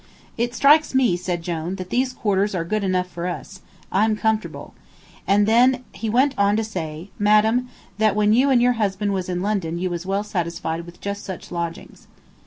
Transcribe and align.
"It 0.35 0.55
strikes 0.55 0.95
me," 0.95 1.15
said 1.15 1.43
Jone, 1.43 1.75
"that 1.75 1.91
these 1.91 2.11
quarters 2.11 2.55
are 2.55 2.65
good 2.65 2.83
enough 2.83 3.05
for 3.07 3.27
us. 3.27 3.61
I'm 3.91 4.15
comfortable." 4.15 4.73
And 5.27 5.45
then 5.47 5.83
he 5.93 6.09
went 6.09 6.33
on 6.39 6.55
to 6.55 6.63
say, 6.63 7.11
madam, 7.19 7.69
that 7.99 8.15
when 8.15 8.33
you 8.33 8.49
and 8.49 8.63
your 8.63 8.73
husband 8.81 9.13
was 9.13 9.29
in 9.29 9.43
London 9.43 9.77
you 9.77 9.91
was 9.91 10.07
well 10.07 10.23
satisfied 10.23 10.87
with 10.87 11.01
just 11.01 11.23
such 11.23 11.51
lodgings. 11.51 12.07